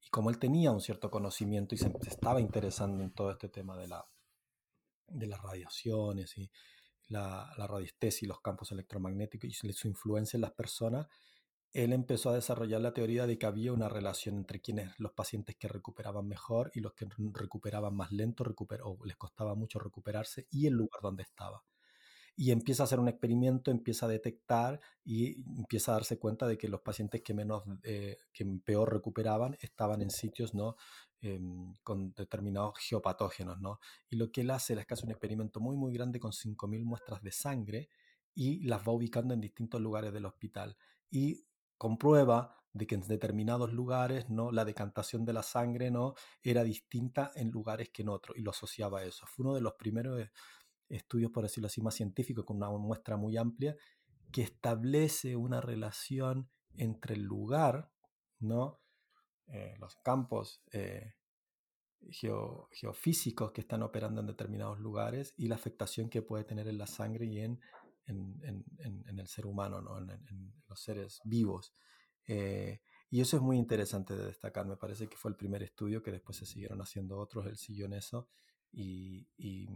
[0.00, 3.76] Y como él tenía un cierto conocimiento y se, estaba interesando en todo este tema
[3.76, 4.06] de, la,
[5.08, 6.50] de las radiaciones y
[7.08, 11.06] la, la radiestesia y los campos electromagnéticos y su influencia en las personas,
[11.72, 15.56] él empezó a desarrollar la teoría de que había una relación entre quienes los pacientes
[15.56, 18.44] que recuperaban mejor y los que recuperaban más lento
[18.82, 21.62] o les costaba mucho recuperarse y el lugar donde estaba
[22.36, 26.56] y empieza a hacer un experimento, empieza a detectar y empieza a darse cuenta de
[26.56, 30.76] que los pacientes que menos, eh, que peor recuperaban estaban en sitios, ¿no?
[31.22, 33.78] Em, con determinados geopatógenos, ¿no?
[34.08, 36.84] Y lo que él hace es que hace un experimento muy, muy grande con 5.000
[36.84, 37.90] muestras de sangre
[38.34, 40.78] y las va ubicando en distintos lugares del hospital.
[41.10, 41.44] Y
[41.76, 47.32] comprueba de que en determinados lugares no la decantación de la sangre no era distinta
[47.34, 49.26] en lugares que en otros y lo asociaba a eso.
[49.26, 50.26] Fue uno de los primeros
[50.90, 53.76] estudios, por decirlo así, más científicos, con una muestra muy amplia,
[54.32, 57.90] que establece una relación entre el lugar,
[58.38, 58.80] ¿no?
[59.48, 61.14] Eh, los campos eh,
[62.70, 66.86] geofísicos que están operando en determinados lugares y la afectación que puede tener en la
[66.86, 67.60] sangre y en,
[68.06, 69.98] en, el ser humano, ¿no?
[69.98, 71.74] en, los seres vivos.
[72.26, 74.66] Eh, y eso es muy interesante de destacar.
[74.66, 77.86] Me parece que fue el primer estudio que después se siguieron haciendo otros, él siguió
[77.86, 78.28] en eso
[78.72, 79.68] y, y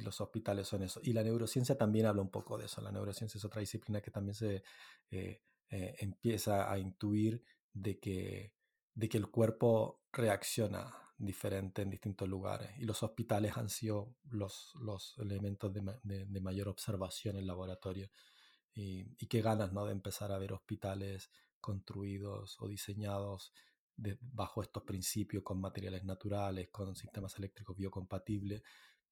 [0.00, 1.00] los hospitales son eso.
[1.02, 2.80] Y la neurociencia también habla un poco de eso.
[2.80, 4.62] La neurociencia es otra disciplina que también se
[5.10, 8.54] eh, eh, empieza a intuir de que,
[8.94, 12.70] de que el cuerpo reacciona diferente en distintos lugares.
[12.78, 18.10] Y los hospitales han sido los, los elementos de, de, mayor observación en laboratorio.
[18.74, 19.84] Y, y, qué ganas ¿no?
[19.84, 23.52] de empezar a ver hospitales construidos o diseñados
[24.20, 28.62] bajo estos principios con materiales naturales, con sistemas eléctricos biocompatibles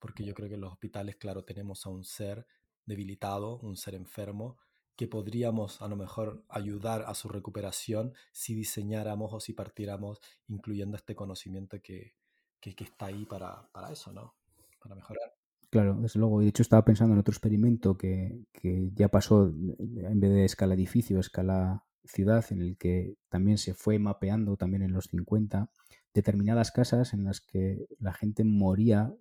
[0.00, 2.46] porque yo creo que en los hospitales, claro, tenemos a un ser
[2.86, 4.58] debilitado, un ser enfermo,
[4.96, 10.96] que podríamos a lo mejor ayudar a su recuperación si diseñáramos o si partiéramos incluyendo
[10.96, 12.16] este conocimiento que,
[12.60, 14.34] que, está ahí para, para, eso, ¿no?
[14.78, 15.34] Para mejorar.
[15.70, 16.40] Claro, desde luego.
[16.40, 20.74] De hecho, estaba pensando en otro experimento que, que ya pasó en vez de escala
[20.74, 25.70] edificio, escala ciudad, en el que también se fue mapeando también en los 50
[26.14, 29.14] determinadas casas en las que la gente moría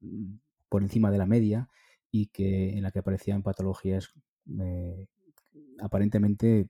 [0.00, 1.68] mm, por encima de la media
[2.10, 4.12] y que en la que aparecían patologías
[4.60, 5.06] eh,
[5.80, 6.68] aparentemente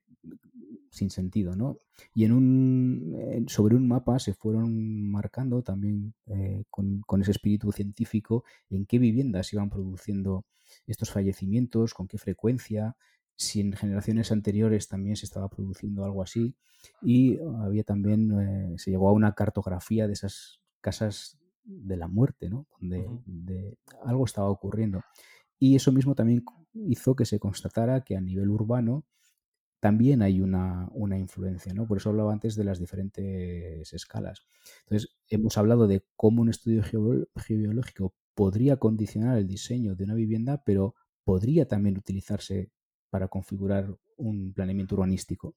[0.91, 1.79] sin sentido, ¿no?
[2.15, 7.73] Y en un, sobre un mapa se fueron marcando también eh, con, con, ese espíritu
[7.73, 10.45] científico en qué viviendas iban produciendo
[10.87, 12.97] estos fallecimientos, con qué frecuencia,
[13.39, 16.57] si en generaciones anteriores también se estaba produciendo algo así
[17.01, 22.51] y había también, eh, se llegó a una cartografía de esas casas de la muerte,
[22.51, 22.67] ¿no?
[22.81, 25.03] Donde algo estaba ocurriendo.
[25.57, 29.05] Y eso mismo también hizo que se constatara que a nivel urbano
[29.79, 31.87] también hay una, una, influencia, ¿no?
[31.87, 34.43] Por eso hablaba antes de las diferentes escalas.
[34.81, 40.63] Entonces, hemos hablado de cómo un estudio geobiológico podría condicionar el diseño de una vivienda,
[40.65, 42.73] pero podría también utilizarse
[43.11, 45.55] para configurar un planeamiento urbanístico.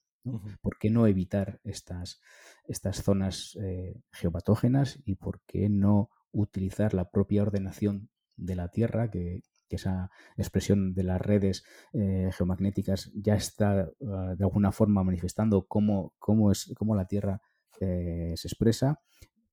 [0.62, 2.22] ¿Por qué no evitar estas,
[2.68, 9.10] estas zonas eh, geopatógenas y por qué no utilizar la propia ordenación de la Tierra,
[9.10, 15.66] que, esa expresión de las redes eh, geomagnéticas ya está ah, de alguna forma manifestando
[15.66, 17.42] cómo, cómo, es, cómo la Tierra
[17.80, 19.00] eh, se expresa?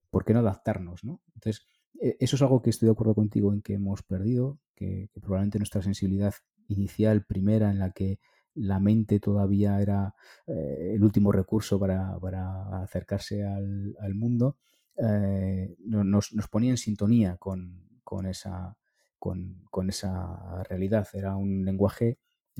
[0.09, 1.05] ¿Por qué no adaptarnos?
[1.05, 1.21] ¿no?
[1.35, 1.65] Entonces,
[2.01, 5.57] e, eso es algo que estoy de acuerdo contigo en que hemos perdido, que probablemente
[5.57, 6.33] nuestra sensibilidad
[6.69, 8.19] inicial, primera, en la que
[8.55, 10.15] la mente todavía era
[10.47, 14.57] eh, el último recurso para, acercarse al, mundo,
[14.97, 18.77] eh, nos, ponía en sintonía con, esa,
[19.17, 21.07] con, esa realidad.
[21.13, 22.17] Era un lenguaje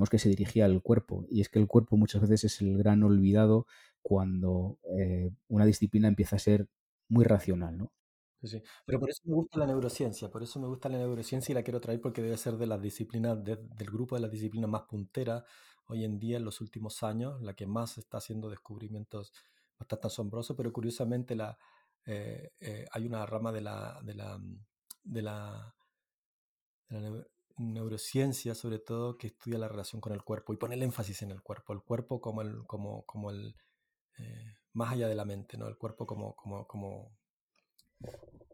[0.08, 1.26] que se dirigía al cuerpo.
[1.30, 3.66] Y es que el cuerpo muchas veces es el gran olvidado
[4.02, 6.70] cuando eh, una disciplina empieza a ser
[7.10, 7.78] muy racional.
[7.78, 7.92] ¿no?
[8.42, 11.56] Sí, Pero por eso me gusta la neurociencia, por eso me gusta la neurociencia y
[11.56, 14.84] la quiero traer porque debe ser de las disciplinas, del grupo de las disciplinas más
[14.84, 15.44] punteras
[15.88, 19.34] hoy en día en los últimos años, la que más está haciendo descubrimientos
[19.78, 21.58] bastante asombrosos, pero curiosamente la,
[22.06, 24.40] eh, eh, hay una rama de la, de la,
[25.04, 25.76] de la,
[27.58, 31.32] neurociencia, sobre todo, que estudia la relación con el cuerpo y pone el énfasis en
[31.32, 33.56] el cuerpo, el cuerpo como el, como, como el
[34.18, 35.68] eh, más allá de la mente, ¿no?
[35.68, 37.12] El cuerpo como, como, como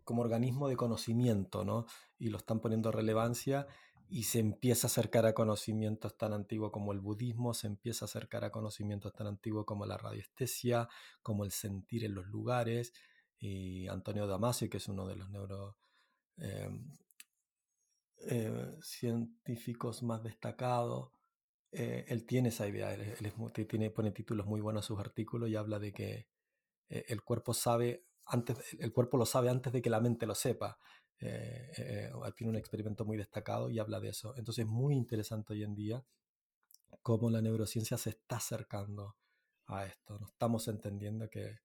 [0.05, 1.85] como organismo de conocimiento, ¿no?
[2.17, 3.67] Y lo están poniendo relevancia
[4.07, 8.07] y se empieza a acercar a conocimientos tan antiguos como el budismo, se empieza a
[8.07, 10.87] acercar a conocimientos tan antiguos como la radiestesia,
[11.21, 12.93] como el sentir en los lugares.
[13.39, 15.77] Y Antonio Damasio, que es uno de los neuro
[16.37, 16.69] eh,
[18.29, 21.11] eh, científicos más destacados,
[21.71, 25.55] eh, él tiene esa idea, él, tiene, pone títulos muy buenos a sus artículos y
[25.55, 26.27] habla de que
[26.87, 30.77] el cuerpo sabe antes, el cuerpo lo sabe antes de que la mente lo sepa.
[31.19, 34.35] Eh, eh, tiene un experimento muy destacado y habla de eso.
[34.37, 36.03] Entonces es muy interesante hoy en día
[37.01, 39.15] cómo la neurociencia se está acercando
[39.67, 40.19] a esto.
[40.19, 41.59] No estamos entendiendo que,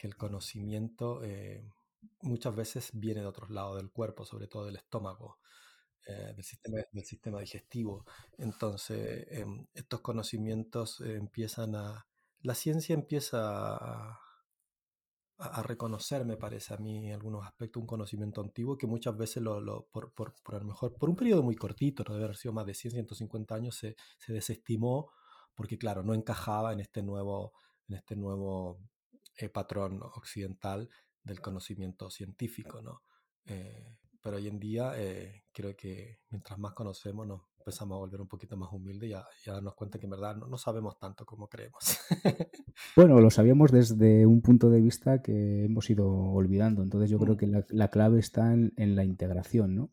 [0.00, 1.68] el conocimiento eh,
[2.20, 5.40] muchas veces viene de otros lados del cuerpo, sobre todo del estómago.
[6.06, 8.06] del, sistema, del sistema digestivo.
[8.38, 12.06] Entonces, em, estos conocimientos empiezan a...
[12.42, 14.20] La ciencia empieza a,
[15.38, 19.42] a, reconocer, me parece a mí, en algunos aspectos, un conocimiento antiguo que muchas veces,
[19.42, 22.24] lo, lo por, por, por, a lo mejor, por un periodo muy cortito, no debe
[22.24, 25.10] haber sido más de 100, 150 años, se, se desestimó
[25.54, 27.52] porque, claro, no encajaba en este nuevo,
[27.88, 28.80] en este nuevo
[29.36, 30.88] eh, patrón occidental
[31.22, 33.02] del conocimiento científico, ¿no?
[33.44, 38.20] Eh, pero hoy en día eh, creo que mientras más conocemos nos empezamos a volver
[38.20, 41.48] un poquito más humildes y a, darnos cuenta que en verdad no, sabemos tanto como
[41.48, 41.98] creemos.
[42.96, 46.82] bueno, lo sabíamos desde un punto de vista que hemos ido olvidando.
[46.82, 47.38] Entonces yo creo mm.
[47.38, 49.90] que la, clave está en, la integración, ¿no?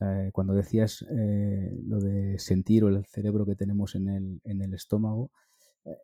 [0.00, 4.62] Eh, cuando decías eh, lo de sentir o el cerebro que tenemos en el, en
[4.62, 5.30] el estómago,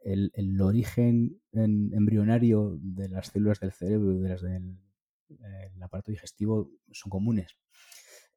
[0.05, 6.71] el, el, origen embrionario de las células del cerebro y de las del aparato digestivo
[6.93, 7.57] son comunes.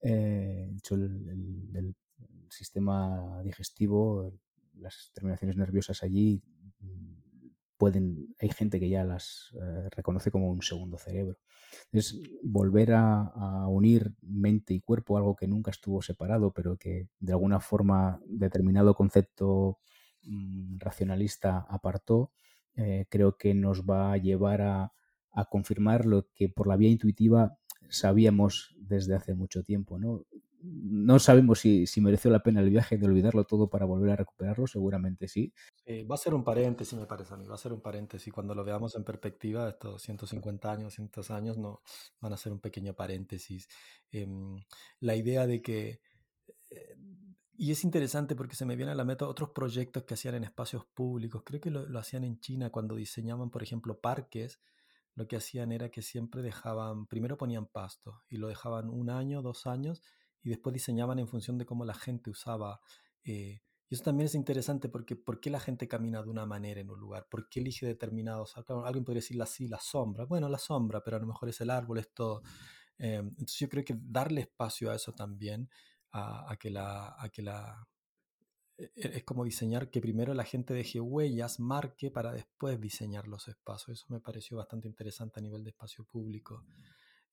[0.02, 1.96] Eh, hecho, el,
[2.50, 4.34] sistema digestivo,
[4.74, 6.42] las terminaciones nerviosas allí
[7.80, 11.38] pueden, hay gente que ya las eh, reconoce como un segundo cerebro.
[11.94, 17.32] Es volver a, unir mente y cuerpo, algo que nunca estuvo separado, pero que de
[17.32, 19.80] alguna forma determinado concepto
[20.24, 22.32] mm, racionalista apartó,
[22.76, 24.92] eh, creo que nos va a llevar a,
[25.32, 27.58] a confirmar lo que por la vía intuitiva
[27.90, 30.26] sabíamos desde hace mucho tiempo, ¿no?
[30.62, 34.68] No sabemos si, mereció la pena el viaje de olvidarlo todo para volver a recuperarlo,
[34.68, 35.54] seguramente sí.
[36.10, 38.34] va a ser un paréntesis, me parece a mí, va a ser un paréntesis.
[38.34, 41.82] Cuando lo veamos en perspectiva, estos 150 años, 100 años, no,
[42.20, 43.68] van a ser un pequeño paréntesis.
[44.12, 44.58] Em,
[45.00, 46.02] la idea de que...
[46.70, 46.96] Eh,
[47.58, 50.46] y es interesante porque se me viene a la mente otros proyectos que hacían en
[50.46, 51.44] espacios públicos.
[51.46, 54.62] Creo que lo hacían en China cuando diseñaban, por ejemplo, parques
[55.20, 59.42] lo que hacían era que siempre dejaban, primero ponían pasto y lo dejaban un año,
[59.42, 60.02] dos años
[60.44, 62.80] y después diseñaban en función de cómo la gente usaba.
[63.24, 66.80] Eh, y eso también es interesante porque ¿por qué la gente camina de una manera
[66.80, 67.28] en un lugar?
[67.30, 68.56] ¿Por qué elige determinados?
[68.58, 70.26] alguien podría decir así, la sombra.
[70.26, 72.44] Bueno, la sombra, pero a lo mejor es el árbol, es todo.
[73.00, 75.70] Eh, entonces yo creo que darle espacio a eso también,
[76.12, 77.88] a, a que la, a que la
[78.80, 83.28] e, e, es como diseñar que primero la gente deje huellas, marque para después diseñar
[83.28, 84.00] los espacios.
[84.00, 86.64] Eso me pareció bastante interesante a nivel de espacio público.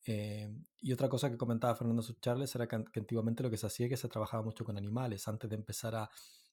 [0.06, 0.48] Eh,
[0.80, 3.90] y otra cosa que comentaba Fernando Charles era que, antiguamente lo que se hacía es
[3.90, 5.26] que se trabajaba mucho con animales.
[5.28, 6.10] Antes de empezar a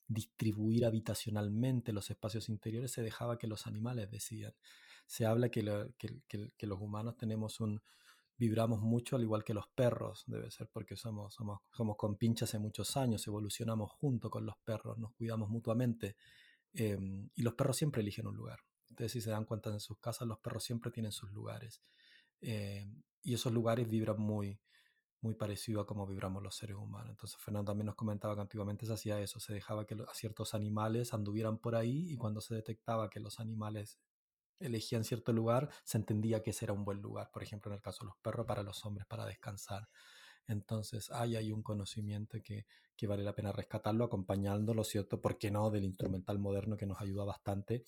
[0.08, 4.54] distribuir habitacionalmente los espacios interiores, se dejaba que los animales decidan.
[5.06, 7.82] Se habla que, que, que los humanos tenemos un,
[8.38, 12.60] vibramos mucho, al igual que los perros, debe ser porque somos, somos, somos pinchas hace
[12.60, 16.16] muchos años, evolucionamos junto con los perros, nos cuidamos mutuamente.
[16.74, 18.60] Em, y los perros siempre eligen un lugar.
[18.90, 21.82] Ustedes si se dan cuenta en sus casas, los perros siempre tienen sus lugares.
[22.42, 24.60] Em, y esos lugares vibran muy,
[25.22, 27.12] muy parecido a cómo vibramos los seres humanos.
[27.12, 31.14] Entonces Fernando también nos comentaba que antiguamente se hacía eso, se dejaba que ciertos animales
[31.14, 34.00] anduvieran por ahí y cuando se detectaba que los animales
[34.60, 37.82] elegían cierto lugar, se entendía que ese era un buen lugar, por ejemplo en el
[37.82, 39.90] caso de los perros, para los hombres, para descansar.
[40.48, 42.66] Entonces hay ahí un conocimiento que,
[42.96, 45.22] que vale la pena rescatarlo, acompañándolo, ¿cierto?
[45.22, 45.72] ¿Por qué no?
[45.72, 47.84] Del instrumental moderno que nos ayuda bastante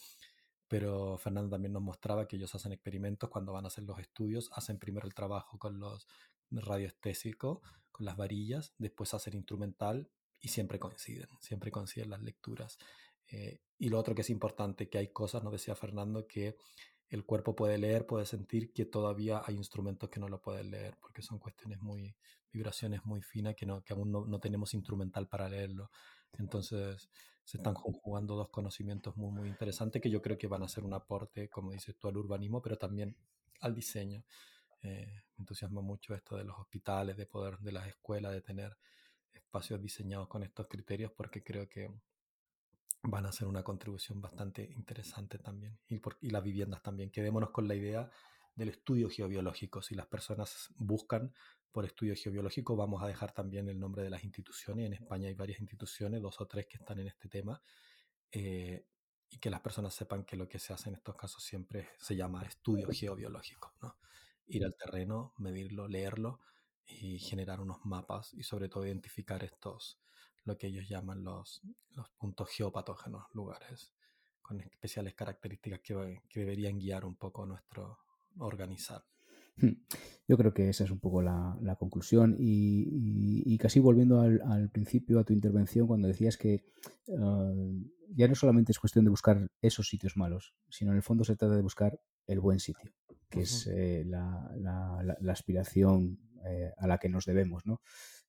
[0.68, 4.50] pero Fernando también nos mostraba que ellos hacen experimentos cuando van a hacer los estudios,
[4.54, 6.08] hacen primero el trabajo con los
[6.52, 7.60] radioestésicos,
[7.92, 10.10] con las varillas, después hacen instrumental
[10.42, 12.78] y siempre coinciden, siempre coinciden las lecturas.
[13.28, 16.58] Eh, y lo otro que es importante, que hay cosas, nos decía Fernando, que
[17.10, 20.98] el cuerpo puede leer, puede sentir que todavía hay instrumentos que no lo pueden leer,
[21.00, 22.16] porque son cuestiones muy,
[22.52, 25.92] vibraciones muy finas que, no, que aún no, no tenemos instrumental para leerlo.
[26.38, 27.10] Entonces
[27.44, 30.84] se están conjugando dos conocimientos muy, muy interesantes que yo creo que van a ser
[30.84, 33.16] un aporte, como dices tú, al urbanismo, pero también
[33.60, 34.24] al diseño.
[34.82, 38.76] Eh, me entusiasma mucho esto de los hospitales, de poder, de las escuelas, de tener
[39.34, 41.92] espacios diseñados con estos criterios, porque creo que
[43.08, 45.78] van a ser una contribución bastante interesante también.
[45.88, 47.12] Y, por, y las viviendas también.
[47.12, 48.10] Quedémonos con la idea
[48.56, 49.82] del estudio geobiológico.
[49.82, 51.34] Si las personas buscan
[51.72, 54.86] por estudio geobiológico, vamos a dejar también el nombre de las instituciones.
[54.86, 57.62] En España hay varias instituciones, dos o tres que están en este tema.
[58.32, 58.86] Eh,
[59.30, 62.16] y que las personas sepan que lo que se hace en estos casos siempre se
[62.16, 63.74] llama estudio geobiológico.
[63.82, 63.98] ¿no?
[64.48, 66.40] Ir al terreno, medirlo, leerlo
[66.86, 70.00] y generar unos mapas y sobre todo identificar estos,
[70.46, 73.94] lo que ellos llaman los, los puntos geopatógenos, lugares
[74.42, 77.98] con especiales características que, que deberían guiar un poco nuestro
[78.38, 79.04] organizar.
[79.58, 79.74] Hmm.
[80.28, 85.24] Yo creo que esa es un poco la, conclusión y, casi volviendo al, principio a
[85.24, 86.66] tu intervención cuando decías que
[87.18, 87.54] ah,
[88.10, 91.36] ya no solamente es cuestión de buscar esos sitios malos, sino en el fondo se
[91.36, 92.92] trata de buscar el buen sitio,
[93.30, 94.52] que es eh, la,
[95.30, 97.66] aspiración eh, a la que nos debemos.
[97.66, 97.82] ¿no?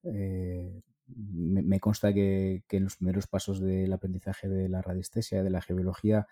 [0.04, 5.62] Eh, me, consta que, en los primeros pasos del aprendizaje de la radiestesia, de la
[5.62, 6.26] geobiología,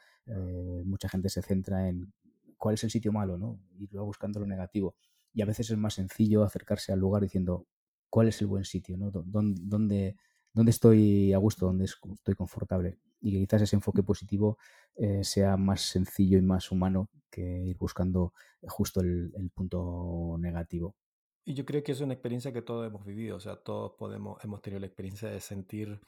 [0.85, 2.13] mucha gente se centra en
[2.59, 3.61] cuál es el sitio malo, ¿no?
[3.79, 4.95] Ir buscando lo negativo.
[5.33, 7.67] Y a veces es más sencillo acercarse al lugar diciendo
[8.09, 9.11] cuál es el buen sitio, ¿no?
[9.11, 10.17] ¿Dónde,
[10.53, 12.99] dónde, estoy a gusto, dónde estoy confortable?
[13.21, 14.59] Y que quizás ese enfoque positivo
[14.97, 20.95] eh, sea más sencillo y más humano que ir buscando justo el, punto negativo.
[21.47, 24.43] Y yo creo que es una experiencia que todos hemos vivido, o sea, todos podemos,
[24.43, 26.01] hemos tenido la experiencia de sentir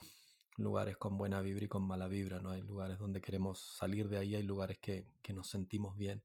[0.56, 2.52] lugares con buena vibra y con mala vibra, ¿no?
[2.52, 6.22] Hay lugares donde queremos salir de ahí, hay lugares que, que nos sentimos bien,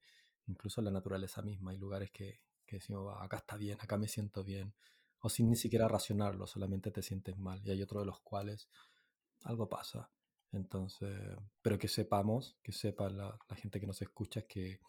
[0.48, 4.46] incluso la naturaleza misma, hay lugares que, que decimos, acá está bien, acá me siento
[4.46, 4.74] bien,
[5.20, 8.70] o sin ni siquiera racionarlo, solamente te sientes mal, y hay otros de los cuales
[9.44, 10.10] algo pasa.
[10.54, 11.20] Entonces,
[11.62, 14.80] pero que sepamos, que sepa la, la gente que nos escucha que,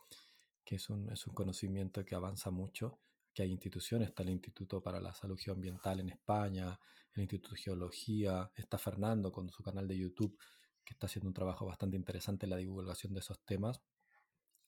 [0.64, 3.00] que es, un, es un conocimiento que avanza mucho
[3.32, 6.78] que hay instituciones, está el Instituto para la Salud Geoambiental en España,
[7.14, 10.36] el Instituto de Geología, está Fernando con su canal de YouTube,
[10.84, 13.82] que está haciendo un trabajo bastante interesante en la divulgación de esos temas,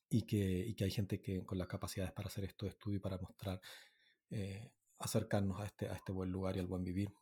[0.08, 3.00] y que, y que hay gente que con las capacidades para hacer esto estudio y
[3.00, 3.60] para mostrar,
[4.30, 7.12] eh, acercarnos a este, a este buen lugar y al buen vivir.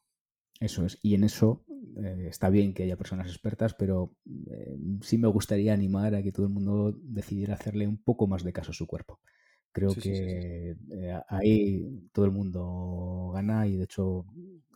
[0.61, 1.65] Eso es, y en eso
[1.97, 4.15] eh, está bien que haya personas expertas, pero
[4.47, 8.45] eh, sí me gustaría animar a que todo el mundo decidiera hacerle un poco más
[8.45, 9.21] de caso a su cuerpo.
[9.73, 14.27] Creo que eh, ahí todo el mundo gana y de hecho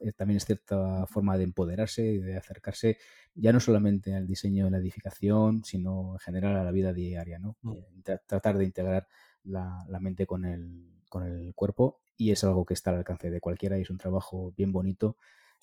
[0.00, 2.96] eh, también es cierta forma de empoderarse y de acercarse
[3.34, 7.38] ya no solamente al diseño de la edificación, sino en general a la vida diaria,
[7.38, 7.56] ¿no?
[7.60, 7.72] Mm.
[7.72, 9.06] Eh, tratar de integrar
[9.44, 13.40] la, mente con el, con el cuerpo y es algo que está al alcance de
[13.40, 15.16] cualquiera y es un trabajo bien bonito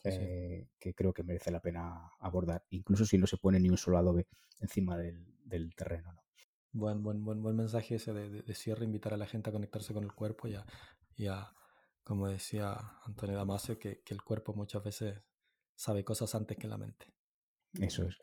[0.04, 3.98] que creo que merece la pena abordar, incluso si no se pone ni un solo
[3.98, 4.28] adobe
[4.60, 6.23] encima del, del terreno, ¿no?
[6.76, 10.04] Buen, buen, buen, buen mensaje ese de, cierre, invitar a la gente a conectarse con
[10.04, 11.54] el cuerpo y a,
[12.04, 15.22] como decía Antonio Damasio, que, que, el cuerpo muchas veces
[15.76, 17.14] sabe cosas antes que la mente.
[17.80, 18.18] Eso es.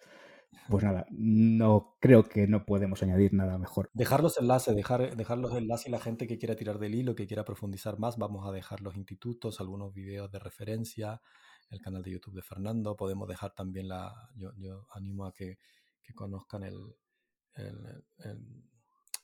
[0.69, 3.89] Pues nada, no creo que no podemos añadir nada mejor.
[3.93, 7.15] Dejar los enlaces, dejar, dejar los enlaces y la gente que quiera tirar del hilo,
[7.15, 11.23] que quiera profundizar más, vamos a dejar los institutos, algunos videos de referencia,
[11.71, 15.59] el canal de YouTube de Fernando, podemos dejar también la, yo, yo animo a que,
[16.03, 16.97] que conozcan el,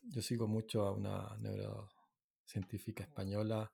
[0.03, 3.73] yo sigo mucho a una neurocientífica española,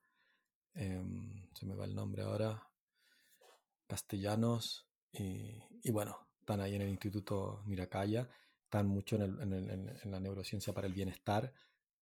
[0.74, 2.62] em, se me va el nombre ahora,
[3.86, 8.28] castellanos, y, bueno, están ahí en el Instituto Miracaya,
[8.64, 11.52] están mucho en, la neurociencia para el bienestar,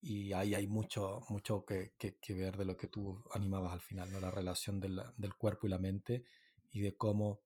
[0.01, 1.94] y ahí hay mucho, mucho que,
[2.28, 4.20] ver de lo que tú animabas al final, ¿no?
[4.20, 6.24] la relación del, del cuerpo y la mente
[6.70, 7.42] y de cómo,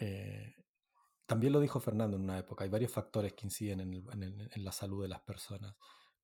[0.00, 0.54] eh,
[1.26, 4.64] también lo dijo Fernando en una época, hay varios factores que inciden en, en, en
[4.64, 5.74] la salud de las personas.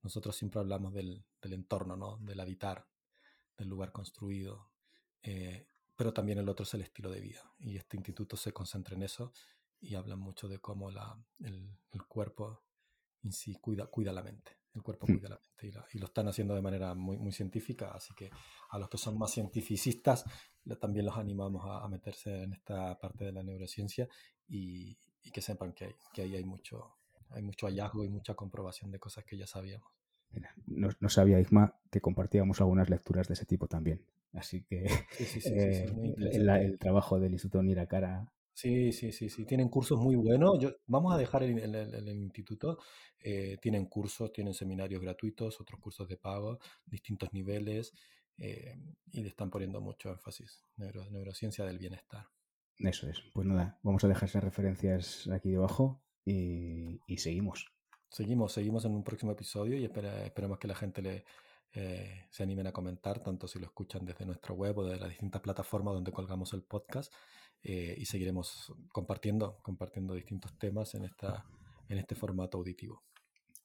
[0.03, 2.19] Nosotros siempre hablamos del, del, entorno, ¿no?
[2.19, 2.87] del habitar,
[3.57, 4.71] del lugar construido,
[5.23, 7.53] eh, pero también el otro es el estilo de vida.
[7.59, 9.33] Y este instituto se concentra en eso
[9.81, 12.63] y habla mucho de cómo la, el, el cuerpo
[13.23, 15.13] en sí cuida, cuida la mente el cuerpo hmm.
[15.13, 18.31] cuida la mente y, lo están haciendo de manera muy, muy científica, así que
[18.71, 20.25] a los que son más cientificistas
[20.81, 24.09] también los animamos a, meterse en esta parte de la neurociencia
[24.51, 24.97] y,
[25.33, 26.97] que sepan que, que, ahí hay mucho,
[27.31, 29.89] hay mucho hallazgo y mucha comprobación de cosas que ya sabíamos.
[30.67, 34.05] No, sabía, Isma, que compartíamos algunas lecturas de ese tipo también.
[34.33, 34.87] Así que
[36.19, 39.47] el, trabajo del Instituto Niracara Sí, sí, sí, sí.
[39.47, 40.59] Tienen cursos muy buenos.
[40.59, 42.79] Yo, vamos a dejar el, instituto.
[43.19, 47.95] Eh, tienen cursos, tienen seminarios gratuitos, otros cursos de pago, distintos niveles,
[48.37, 48.77] eh,
[49.13, 50.63] y le están poniendo mucho énfasis.
[50.77, 52.27] neurociencia del bienestar.
[52.79, 53.23] Eso es.
[53.35, 57.73] Pues nada, vamos a dejar esas referencias aquí debajo y, seguimos.
[58.09, 61.25] Seguimos, seguimos en un próximo episodio y esperemos que la gente le,
[61.73, 65.09] eh, se animen a comentar, tanto si lo escuchan desde nuestra web o de las
[65.09, 67.13] distintas plataformas donde colgamos el podcast.
[67.63, 71.45] Eh, y seguiremos compartiendo, compartiendo distintos temas en, esta,
[71.89, 73.03] en este formato auditivo.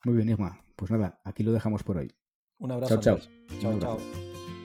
[0.03, 0.63] Muy bien, Isma.
[0.75, 2.13] Pues nada, aquí lo dejamos por hoy.
[2.59, 2.99] Un abrazo.
[2.99, 3.29] Chao, chao.
[3.61, 4.64] Chao, chao.